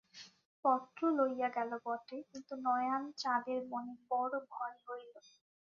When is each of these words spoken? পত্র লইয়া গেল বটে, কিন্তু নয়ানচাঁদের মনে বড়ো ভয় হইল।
পত্র 0.65 1.01
লইয়া 1.17 1.49
গেল 1.49 1.71
বটে, 1.85 2.17
কিন্তু 2.29 2.53
নয়ানচাঁদের 2.65 3.61
মনে 3.71 3.93
বড়ো 4.09 4.39
ভয় 4.51 4.77
হইল। 4.87 5.13